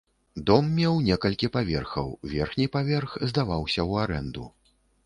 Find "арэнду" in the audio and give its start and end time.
4.07-4.53